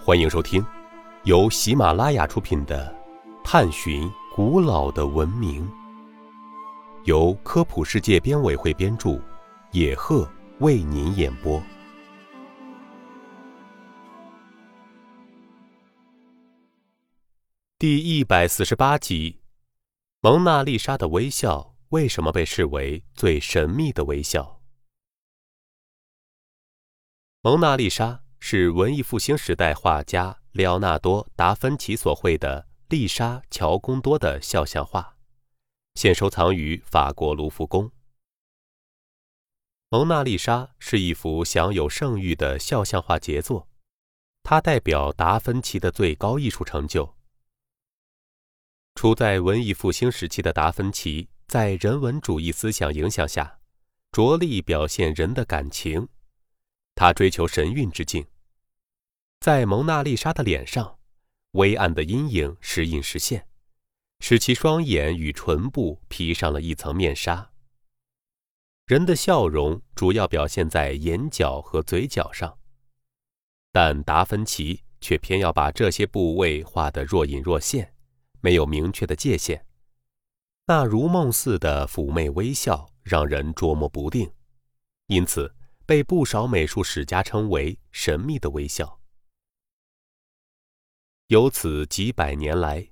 [0.00, 0.64] 欢迎收听
[1.24, 2.96] 由喜马拉雅出品的
[3.44, 5.68] 《探寻古老的文明》，
[7.04, 9.20] 由科普世界编委会编著，
[9.72, 10.26] 野鹤
[10.60, 11.62] 为您演播。
[17.78, 19.40] 第一百四十八集：
[20.20, 24.60] 蒙娜丽莎的微笑为什么被视为最神秘的微笑？
[27.42, 35.18] 蒙娜丽莎是文艺复兴时代画家列奥纳多·达芬奇所绘的丽莎·乔贡多的肖像画，
[35.96, 37.92] 现收藏于法国卢浮宫。
[39.90, 43.68] 蒙娜丽莎是一幅享有盛誉的肖像画杰作，
[44.42, 47.14] 它代表达芬奇的最高艺术成就。
[48.94, 53.58] 处在文艺复兴时期的达芬奇，在人文主义思想影响下，
[54.10, 56.08] 着力表现人的感情。
[56.94, 58.26] 他追求神韵之境，
[59.40, 60.98] 在蒙娜丽莎的脸上，
[61.52, 63.46] 微暗的阴影时隐时现，
[64.20, 67.50] 使其双眼与唇部披上了一层面纱。
[68.86, 72.58] 人的笑容主要表现在眼角和嘴角上，
[73.70, 77.94] 但达芬奇却偏要把这些部位画得若隐若现，
[78.40, 79.64] 没有明确的界限。
[80.66, 84.30] 那如梦似的妩媚微笑让人捉摸不定，
[85.06, 85.54] 因此。
[85.86, 89.00] 被不少美术史家称为“神秘的微笑”。
[91.28, 92.88] 由此几百年来，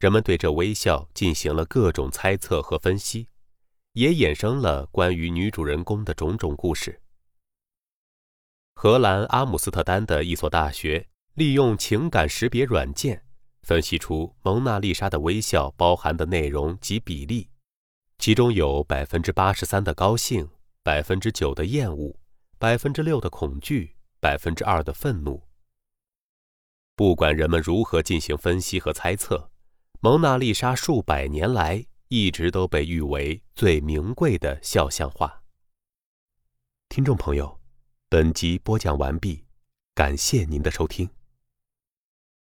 [0.00, 3.28] 人们对这微笑进行了各种猜测和分析，
[3.92, 7.00] 也衍生了关于女主人公的种种故事。
[8.74, 13.22] 荷兰阿姆斯特丹的一所大学利用情感识别软件，
[13.62, 17.48] 分析出蒙娜丽莎的微笑包含的内容及比例，
[18.18, 20.48] 其中有百分之八十三的高兴，
[20.82, 22.18] 百分之九的厌恶。
[22.58, 25.40] 百分之六的恐惧，百分之二的愤怒。
[26.96, 29.50] 不管人们如何进行分析和猜测，
[30.00, 35.42] 蒙娜丽莎数百年来一直都被誉为最名贵的肖像画。
[36.88, 37.60] 听众朋友，
[38.08, 39.44] 本集播讲完毕，
[39.94, 41.06] 感谢您的收听。